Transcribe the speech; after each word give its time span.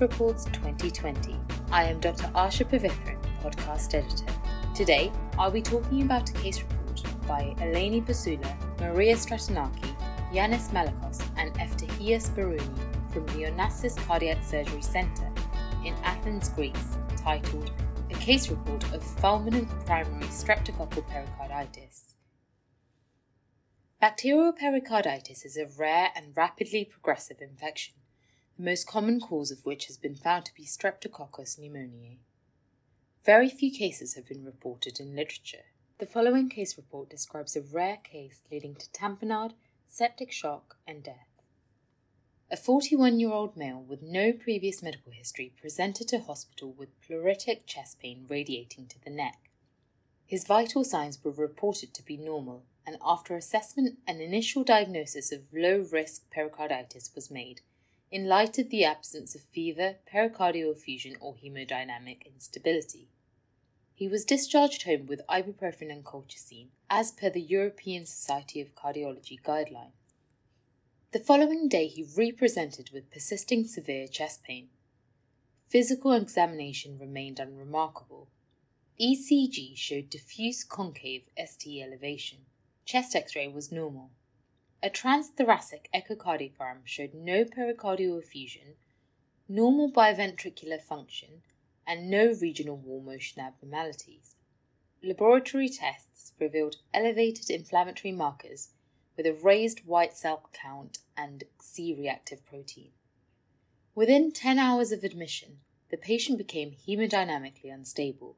Reports 0.00 0.46
2020. 0.46 1.36
I 1.70 1.84
am 1.84 2.00
Dr. 2.00 2.24
Asha 2.28 2.66
Pavithran, 2.66 3.18
podcast 3.42 3.94
editor. 3.94 4.32
Today, 4.74 5.12
I'll 5.38 5.50
be 5.50 5.60
talking 5.60 6.00
about 6.00 6.30
a 6.30 6.32
case 6.32 6.62
report 6.62 7.02
by 7.28 7.54
Eleni 7.58 8.02
Bousoula, 8.02 8.56
Maria 8.80 9.14
Stratinaki, 9.14 9.94
Yanis 10.32 10.70
Malakos, 10.70 11.22
and 11.36 11.52
Eftechios 11.56 12.30
Barouni 12.30 13.12
from 13.12 13.26
the 13.26 13.50
Onassis 13.50 13.94
Cardiac 14.06 14.42
Surgery 14.42 14.80
Centre 14.80 15.30
in 15.84 15.92
Athens, 16.02 16.48
Greece, 16.48 16.96
titled 17.18 17.70
A 18.10 18.14
Case 18.14 18.48
Report 18.48 18.82
of 18.94 19.02
Fulminant 19.02 19.68
Primary 19.84 20.24
Streptococcal 20.28 21.06
Pericarditis. 21.08 22.14
Bacterial 24.00 24.54
pericarditis 24.54 25.44
is 25.44 25.58
a 25.58 25.66
rare 25.78 26.08
and 26.16 26.34
rapidly 26.34 26.86
progressive 26.86 27.42
infection 27.42 27.99
the 28.60 28.70
most 28.70 28.86
common 28.86 29.18
cause 29.18 29.50
of 29.50 29.64
which 29.64 29.86
has 29.86 29.96
been 29.96 30.14
found 30.14 30.44
to 30.44 30.54
be 30.54 30.64
Streptococcus 30.64 31.58
pneumoniae. 31.58 32.18
Very 33.24 33.48
few 33.48 33.70
cases 33.72 34.16
have 34.16 34.28
been 34.28 34.44
reported 34.44 35.00
in 35.00 35.16
literature. 35.16 35.64
The 35.98 36.04
following 36.04 36.50
case 36.50 36.76
report 36.76 37.08
describes 37.08 37.56
a 37.56 37.62
rare 37.62 37.96
case 38.04 38.42
leading 38.52 38.74
to 38.74 38.90
tamponade, 38.90 39.54
septic 39.88 40.30
shock, 40.30 40.76
and 40.86 41.02
death. 41.02 41.40
A 42.50 42.56
41 42.58 43.18
year 43.18 43.30
old 43.30 43.56
male 43.56 43.80
with 43.80 44.02
no 44.02 44.30
previous 44.30 44.82
medical 44.82 45.12
history 45.12 45.54
presented 45.58 46.08
to 46.08 46.18
hospital 46.18 46.70
with 46.70 47.00
pleuritic 47.00 47.64
chest 47.64 47.98
pain 47.98 48.26
radiating 48.28 48.86
to 48.88 49.02
the 49.02 49.08
neck. 49.08 49.48
His 50.26 50.44
vital 50.46 50.84
signs 50.84 51.18
were 51.24 51.30
reported 51.30 51.94
to 51.94 52.04
be 52.04 52.18
normal, 52.18 52.64
and 52.86 52.98
after 53.02 53.36
assessment, 53.36 54.00
an 54.06 54.20
initial 54.20 54.64
diagnosis 54.64 55.32
of 55.32 55.54
low 55.54 55.86
risk 55.90 56.30
pericarditis 56.30 57.10
was 57.14 57.30
made 57.30 57.62
in 58.10 58.26
light 58.26 58.58
of 58.58 58.70
the 58.70 58.84
absence 58.84 59.34
of 59.34 59.40
fever, 59.40 59.96
pericardial 60.12 60.72
effusion, 60.72 61.16
or 61.20 61.34
hemodynamic 61.34 62.26
instability. 62.26 63.08
He 63.94 64.08
was 64.08 64.24
discharged 64.24 64.84
home 64.84 65.06
with 65.06 65.26
ibuprofen 65.28 65.92
and 65.92 66.04
colchicine, 66.04 66.68
as 66.88 67.12
per 67.12 67.30
the 67.30 67.40
European 67.40 68.06
Society 68.06 68.60
of 68.60 68.74
Cardiology 68.74 69.40
guidelines. 69.40 69.92
The 71.12 71.20
following 71.20 71.68
day, 71.68 71.86
he 71.86 72.06
represented 72.16 72.90
with 72.92 73.10
persisting 73.10 73.66
severe 73.66 74.08
chest 74.08 74.42
pain. 74.42 74.68
Physical 75.68 76.12
examination 76.12 76.98
remained 76.98 77.38
unremarkable. 77.38 78.28
ECG 79.00 79.76
showed 79.76 80.10
diffuse 80.10 80.64
concave 80.64 81.22
ST 81.36 81.82
elevation. 81.82 82.38
Chest 82.84 83.14
x 83.14 83.36
ray 83.36 83.48
was 83.48 83.70
normal. 83.70 84.10
A 84.82 84.88
transthoracic 84.88 85.86
echocardiogram 85.94 86.78
showed 86.86 87.12
no 87.12 87.44
pericardial 87.44 88.18
effusion, 88.18 88.76
normal 89.46 89.92
biventricular 89.92 90.80
function, 90.80 91.42
and 91.86 92.08
no 92.08 92.32
regional 92.40 92.78
wall 92.78 93.02
motion 93.02 93.42
abnormalities. 93.42 94.36
Laboratory 95.02 95.68
tests 95.68 96.32
revealed 96.38 96.76
elevated 96.94 97.50
inflammatory 97.50 98.12
markers 98.12 98.70
with 99.18 99.26
a 99.26 99.34
raised 99.34 99.84
white 99.84 100.16
cell 100.16 100.48
count 100.54 101.00
and 101.14 101.44
C 101.60 101.94
reactive 101.94 102.46
protein. 102.46 102.92
Within 103.94 104.32
10 104.32 104.58
hours 104.58 104.92
of 104.92 105.04
admission, 105.04 105.58
the 105.90 105.98
patient 105.98 106.38
became 106.38 106.76
hemodynamically 106.88 107.70
unstable. 107.70 108.36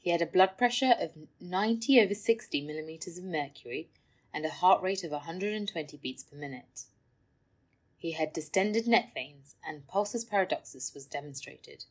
He 0.00 0.10
had 0.10 0.22
a 0.22 0.26
blood 0.26 0.58
pressure 0.58 0.94
of 0.98 1.12
90 1.40 2.00
over 2.00 2.14
60 2.14 2.66
millimeters 2.66 3.18
of 3.18 3.24
mercury 3.24 3.88
and 4.32 4.44
a 4.44 4.50
heart 4.50 4.82
rate 4.82 5.04
of 5.04 5.10
120 5.10 5.96
beats 5.96 6.22
per 6.22 6.36
minute. 6.36 6.84
He 7.96 8.12
had 8.12 8.32
distended 8.32 8.86
neck 8.86 9.12
veins, 9.12 9.56
and 9.66 9.86
pulsus 9.86 10.24
paradoxus 10.24 10.94
was 10.94 11.06
demonstrated. 11.06 11.84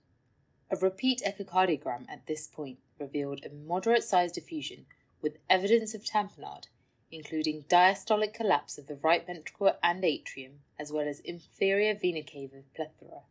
A 0.71 0.75
repeat 0.75 1.21
echocardiogram 1.25 2.05
at 2.09 2.25
this 2.25 2.47
point 2.47 2.79
revealed 2.99 3.43
a 3.43 3.49
moderate 3.49 4.03
sized 4.03 4.37
effusion 4.37 4.85
with 5.21 5.37
evidence 5.49 5.93
of 5.93 6.03
tamponade, 6.03 6.67
including 7.11 7.63
diastolic 7.63 8.33
collapse 8.33 8.77
of 8.77 8.87
the 8.87 8.95
right 8.95 9.25
ventricle 9.25 9.73
and 9.83 10.03
atrium, 10.05 10.61
as 10.77 10.91
well 10.91 11.07
as 11.07 11.19
inferior 11.19 11.93
vena 11.93 12.23
cava 12.23 12.63
plethora. 12.75 13.21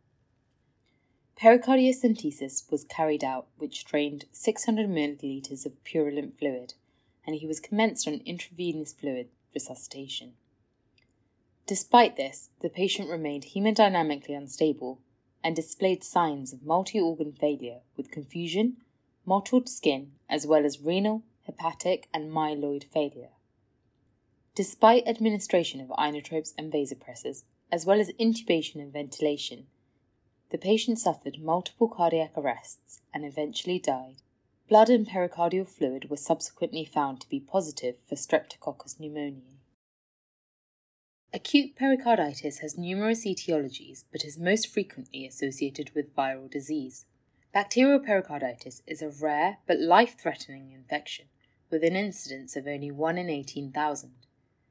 Pericardiocentesis 1.37 2.69
was 2.69 2.83
carried 2.83 3.23
out, 3.23 3.47
which 3.57 3.85
drained 3.85 4.25
600 4.33 4.89
milliliters 4.89 5.65
of 5.65 5.81
purulent 5.85 6.37
fluid 6.37 6.73
and 7.29 7.37
he 7.37 7.45
was 7.45 7.59
commenced 7.59 8.07
on 8.07 8.23
intravenous 8.25 8.91
fluid 8.91 9.29
resuscitation. 9.53 10.33
Despite 11.67 12.17
this, 12.17 12.49
the 12.61 12.71
patient 12.71 13.07
remained 13.07 13.49
hemodynamically 13.53 14.35
unstable 14.35 14.99
and 15.43 15.55
displayed 15.55 16.03
signs 16.03 16.53
of 16.53 16.65
multi 16.65 16.99
organ 16.99 17.31
failure 17.31 17.81
with 17.95 18.09
confusion, 18.09 18.77
mottled 19.27 19.69
skin, 19.69 20.13
as 20.27 20.47
well 20.47 20.65
as 20.65 20.81
renal, 20.81 21.21
hepatic, 21.45 22.09
and 22.11 22.31
myeloid 22.31 22.85
failure. 22.85 23.29
Despite 24.55 25.07
administration 25.07 25.79
of 25.81 25.89
inotropes 25.89 26.55
and 26.57 26.73
vasopressors, 26.73 27.43
as 27.71 27.85
well 27.85 27.99
as 27.99 28.09
intubation 28.19 28.77
and 28.77 28.91
ventilation, 28.91 29.67
the 30.49 30.57
patient 30.57 30.97
suffered 30.97 31.39
multiple 31.39 31.89
cardiac 31.89 32.31
arrests 32.35 33.01
and 33.13 33.23
eventually 33.23 33.77
died 33.77 34.23
Blood 34.69 34.91
and 34.91 35.07
pericardial 35.07 35.67
fluid 35.67 36.11
were 36.11 36.17
subsequently 36.17 36.85
found 36.85 37.21
to 37.21 37.27
be 37.27 37.39
positive 37.39 37.95
for 38.07 38.13
Streptococcus 38.13 38.99
pneumoniae. 38.99 39.57
Acute 41.33 41.75
pericarditis 41.75 42.59
has 42.59 42.77
numerous 42.77 43.25
etiologies 43.25 44.03
but 44.11 44.23
is 44.23 44.37
most 44.37 44.67
frequently 44.67 45.25
associated 45.25 45.89
with 45.95 46.15
viral 46.15 46.47
disease. 46.51 47.05
Bacterial 47.51 47.99
pericarditis 47.99 48.83
is 48.85 49.01
a 49.01 49.09
rare 49.09 49.57
but 49.65 49.79
life 49.79 50.15
threatening 50.21 50.71
infection 50.71 51.25
with 51.71 51.83
an 51.83 51.95
incidence 51.95 52.55
of 52.55 52.67
only 52.67 52.91
1 52.91 53.17
in 53.17 53.27
18,000. 53.27 54.11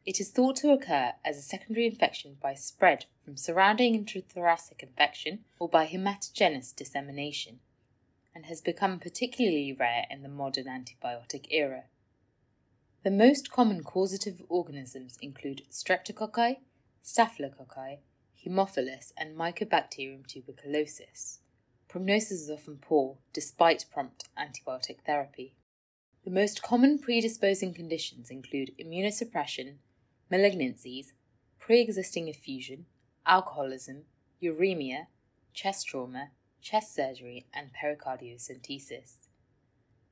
It 0.07 0.21
is 0.21 0.31
thought 0.31 0.55
to 0.57 0.71
occur 0.71 1.15
as 1.25 1.37
a 1.37 1.43
secondary 1.43 1.87
infection 1.87 2.37
by 2.41 2.55
spread 2.55 3.07
from 3.25 3.37
surrounding 3.37 4.01
intrathoracic 4.01 4.81
infection 4.81 5.41
or 5.59 5.69
by 5.69 5.89
hematogenous 5.89 6.73
dissemination 6.75 7.59
and 8.35 8.47
has 8.47 8.61
become 8.61 8.99
particularly 8.99 9.73
rare 9.73 10.05
in 10.11 10.23
the 10.23 10.29
modern 10.29 10.67
antibiotic 10.67 11.47
era. 11.51 11.85
The 13.05 13.11
most 13.11 13.51
common 13.51 13.83
causative 13.83 14.43
organisms 14.49 15.19
include 15.23 15.63
streptococci, 15.71 16.57
staphylococci, 17.03 17.99
Haemophilus, 18.45 19.13
and 19.17 19.37
Mycobacterium 19.37 20.27
tuberculosis. 20.27 21.41
Prognosis 21.89 22.43
is 22.43 22.51
often 22.51 22.79
poor 22.79 23.17
despite 23.33 23.87
prompt 23.93 24.29
antibiotic 24.39 25.01
therapy. 25.07 25.55
The 26.25 26.31
most 26.31 26.63
common 26.63 26.99
predisposing 26.99 27.73
conditions 27.73 28.31
include 28.31 28.73
immunosuppression, 28.79 29.77
malignancies, 30.31 31.13
pre 31.59 31.81
existing 31.81 32.29
effusion, 32.29 32.87
alcoholism, 33.27 34.05
uremia, 34.43 35.07
chest 35.55 35.87
trauma, 35.89 36.31
chest 36.61 36.95
surgery, 36.95 37.47
and 37.53 37.71
pericardiocentesis. 37.73 39.29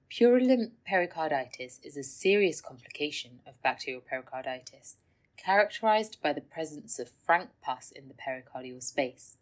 Purulent 0.08 0.72
pericarditis 0.84 1.80
is 1.82 1.96
a 1.96 2.02
serious 2.02 2.60
complication 2.60 3.40
of 3.46 3.60
bacterial 3.62 4.00
pericarditis, 4.00 4.96
characterized 5.36 6.18
by 6.22 6.32
the 6.32 6.40
presence 6.40 6.98
of 6.98 7.10
frank 7.10 7.50
pus 7.60 7.90
in 7.90 8.08
the 8.08 8.14
pericardial 8.14 8.82
space. 8.82 9.36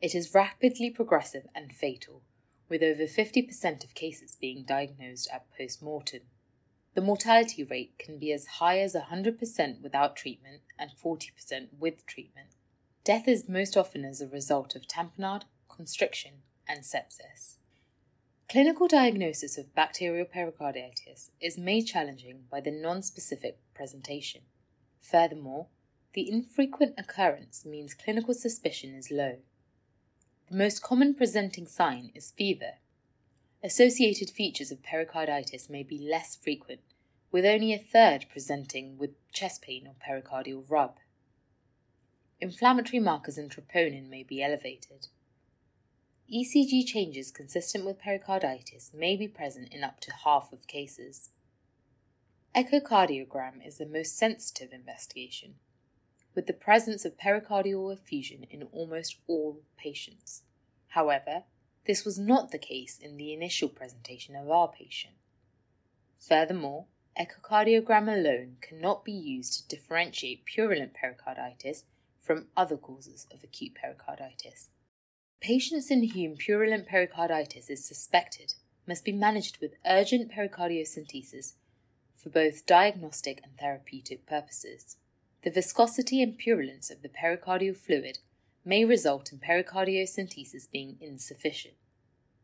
It 0.00 0.14
is 0.14 0.34
rapidly 0.34 0.90
progressive 0.90 1.46
and 1.54 1.72
fatal, 1.72 2.22
with 2.68 2.82
over 2.82 3.04
50% 3.04 3.84
of 3.84 3.94
cases 3.94 4.36
being 4.40 4.64
diagnosed 4.64 5.28
at 5.32 5.46
post 5.56 5.82
mortem. 5.82 6.22
The 6.94 7.00
mortality 7.00 7.62
rate 7.62 7.98
can 7.98 8.18
be 8.18 8.32
as 8.32 8.46
high 8.58 8.80
as 8.80 8.94
100% 8.94 9.80
without 9.80 10.16
treatment 10.16 10.62
and 10.78 10.90
40% 10.90 11.68
with 11.78 12.04
treatment. 12.06 12.48
Death 13.04 13.28
is 13.28 13.48
most 13.48 13.76
often 13.76 14.04
as 14.04 14.20
a 14.20 14.28
result 14.28 14.74
of 14.74 14.88
tamponade, 14.88 15.44
constriction, 15.80 16.42
and 16.68 16.82
sepsis. 16.82 17.54
Clinical 18.50 18.86
diagnosis 18.86 19.56
of 19.56 19.74
bacterial 19.74 20.26
pericarditis 20.26 21.30
is 21.40 21.56
made 21.56 21.86
challenging 21.86 22.42
by 22.50 22.60
the 22.60 22.70
non-specific 22.70 23.56
presentation. 23.72 24.42
Furthermore, 25.00 25.68
the 26.12 26.30
infrequent 26.30 26.96
occurrence 26.98 27.64
means 27.64 27.94
clinical 27.94 28.34
suspicion 28.34 28.94
is 28.94 29.10
low. 29.10 29.38
The 30.50 30.58
most 30.58 30.82
common 30.82 31.14
presenting 31.14 31.66
sign 31.66 32.10
is 32.14 32.34
fever. 32.36 32.74
Associated 33.64 34.28
features 34.28 34.70
of 34.70 34.82
pericarditis 34.82 35.70
may 35.70 35.82
be 35.82 35.96
less 35.98 36.36
frequent, 36.36 36.82
with 37.32 37.46
only 37.46 37.72
a 37.72 37.78
third 37.78 38.26
presenting 38.30 38.98
with 38.98 39.12
chest 39.32 39.62
pain 39.62 39.86
or 39.86 39.94
pericardial 40.06 40.62
rub. 40.68 40.98
Inflammatory 42.38 43.00
markers 43.00 43.38
in 43.38 43.48
troponin 43.48 44.10
may 44.10 44.22
be 44.22 44.42
elevated. 44.42 45.06
ECG 46.32 46.86
changes 46.86 47.32
consistent 47.32 47.84
with 47.84 47.98
pericarditis 47.98 48.92
may 48.94 49.16
be 49.16 49.26
present 49.26 49.72
in 49.72 49.82
up 49.82 49.98
to 50.00 50.12
half 50.24 50.52
of 50.52 50.66
cases. 50.68 51.30
Echocardiogram 52.54 53.66
is 53.66 53.78
the 53.78 53.86
most 53.86 54.16
sensitive 54.16 54.72
investigation. 54.72 55.54
with 56.34 56.46
the 56.46 56.52
presence 56.52 57.04
of 57.04 57.18
pericardial 57.18 57.92
effusion 57.92 58.46
in 58.50 58.62
almost 58.72 59.16
all 59.26 59.60
patients. 59.76 60.42
However, 60.90 61.42
this 61.86 62.04
was 62.04 62.18
not 62.18 62.50
the 62.50 62.58
case 62.58 62.98
in 62.98 63.16
the 63.16 63.32
initial 63.32 63.68
presentation 63.68 64.36
of 64.36 64.48
our 64.48 64.68
patient. 64.68 65.14
Furthermore, 66.18 66.86
echocardiogram 67.18 68.06
alone 68.08 68.56
cannot 68.60 69.04
be 69.04 69.12
used 69.12 69.54
to 69.54 69.76
differentiate 69.76 70.44
purulent 70.44 70.94
pericarditis 70.94 71.84
from 72.22 72.46
other 72.56 72.76
causes 72.76 73.26
of 73.32 73.42
acute 73.42 73.74
pericarditis. 73.74 74.68
Patients 75.40 75.90
in 75.90 76.06
whom 76.10 76.36
purulent 76.36 76.86
pericarditis 76.86 77.70
is 77.70 77.84
suspected 77.84 78.54
must 78.86 79.04
be 79.04 79.12
managed 79.12 79.58
with 79.60 79.76
urgent 79.86 80.30
pericardiocentesis 80.30 81.54
for 82.14 82.28
both 82.28 82.66
diagnostic 82.66 83.40
and 83.42 83.56
therapeutic 83.58 84.26
purposes. 84.26 84.98
The 85.42 85.50
viscosity 85.50 86.22
and 86.22 86.36
purulence 86.36 86.90
of 86.90 87.00
the 87.00 87.08
pericardial 87.08 87.74
fluid 87.74 88.18
may 88.66 88.84
result 88.84 89.32
in 89.32 89.38
pericardiocentesis 89.38 90.70
being 90.70 90.98
insufficient. 91.00 91.74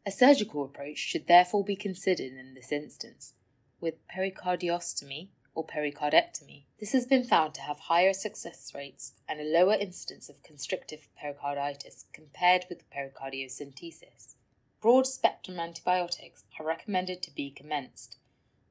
A 0.06 0.10
surgical 0.10 0.64
approach 0.64 0.96
should 0.96 1.26
therefore 1.26 1.64
be 1.64 1.76
considered 1.76 2.32
in 2.32 2.54
this 2.54 2.72
instance, 2.72 3.34
with 3.78 4.06
pericardiostomy 4.08 5.28
or 5.56 5.66
pericardectomy. 5.66 6.64
This 6.78 6.92
has 6.92 7.06
been 7.06 7.24
found 7.24 7.54
to 7.54 7.62
have 7.62 7.80
higher 7.80 8.12
success 8.12 8.72
rates 8.74 9.14
and 9.26 9.40
a 9.40 9.58
lower 9.58 9.74
incidence 9.74 10.28
of 10.28 10.42
constrictive 10.42 11.08
pericarditis 11.18 12.04
compared 12.12 12.66
with 12.68 12.88
pericardiocentesis. 12.90 14.34
Broad 14.82 15.06
spectrum 15.06 15.58
antibiotics 15.58 16.44
are 16.60 16.66
recommended 16.66 17.22
to 17.22 17.34
be 17.34 17.50
commenced, 17.50 18.18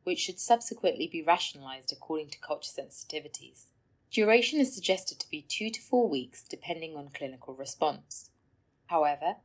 which 0.04 0.20
should 0.20 0.40
subsequently 0.40 1.08
be 1.12 1.24
rationalized 1.24 1.92
according 1.92 2.30
to 2.30 2.40
culture 2.40 2.70
sensitivities. 2.70 3.66
Duration 4.12 4.60
is 4.60 4.74
suggested 4.74 5.20
to 5.20 5.30
be 5.30 5.42
2 5.42 5.72
to 5.72 5.82
4 5.82 6.08
weeks 6.08 6.44
depending 6.48 6.96
on 6.96 7.10
clinical 7.10 7.56
response. 7.56 8.30
However, 8.86 9.38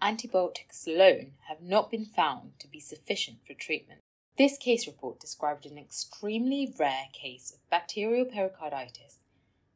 antibiotics 0.00 0.86
alone 0.86 1.32
have 1.48 1.60
not 1.60 1.90
been 1.90 2.04
found 2.04 2.52
to 2.60 2.68
be 2.68 2.78
sufficient 2.78 3.38
for 3.44 3.54
treatment. 3.54 4.02
This 4.38 4.58
case 4.58 4.86
report 4.86 5.18
described 5.18 5.64
an 5.64 5.78
extremely 5.78 6.74
rare 6.78 7.08
case 7.14 7.50
of 7.50 7.70
bacterial 7.70 8.26
pericarditis 8.26 9.20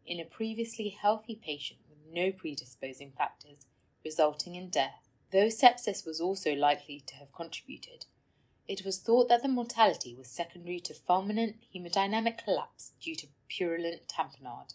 in 0.05 0.21
a 0.21 0.25
previously 0.25 0.91
healthy 0.91 1.35
patient 1.35 1.81
with 1.89 1.99
no 2.12 2.31
predisposing 2.31 3.12
factors, 3.17 3.67
resulting 4.05 4.57
in 4.57 4.69
death. 4.69 5.09
Though 5.33 5.47
sepsis 5.47 6.05
was 6.05 6.21
also 6.21 6.55
likely 6.55 7.03
to 7.07 7.15
have 7.15 7.33
contributed, 7.33 8.05
it 8.69 8.85
was 8.85 8.99
thought 8.99 9.31
that 9.31 9.43
the 9.43 9.49
mortality 9.49 10.15
was 10.15 10.29
secondary 10.29 10.81
to 10.81 10.93
fulminant 10.93 11.55
hemodynamic 11.75 12.45
collapse 12.45 12.93
due 13.01 13.15
to 13.17 13.29
purulent 13.49 14.09
tamponade. 14.09 14.75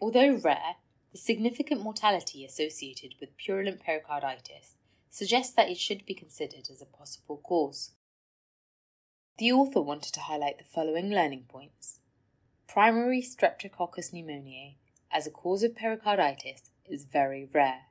Although 0.00 0.36
rare, 0.36 0.76
the 1.10 1.18
significant 1.18 1.82
mortality 1.82 2.44
associated 2.44 3.14
with 3.20 3.36
purulent 3.36 3.80
pericarditis 3.80 4.76
suggests 5.10 5.52
that 5.54 5.68
it 5.68 5.78
should 5.78 6.06
be 6.06 6.14
considered 6.14 6.68
as 6.70 6.80
a 6.80 6.86
possible 6.86 7.38
cause. 7.38 7.90
The 9.40 9.52
author 9.52 9.80
wanted 9.80 10.12
to 10.12 10.20
highlight 10.20 10.58
the 10.58 10.64
following 10.64 11.08
learning 11.08 11.46
points. 11.48 12.00
Primary 12.68 13.22
Streptococcus 13.22 14.12
pneumoniae 14.12 14.74
as 15.10 15.26
a 15.26 15.30
cause 15.30 15.62
of 15.62 15.74
pericarditis 15.74 16.70
is 16.84 17.06
very 17.06 17.48
rare. 17.50 17.86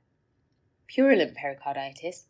Purulent 0.88 1.34
pericarditis 1.34 2.28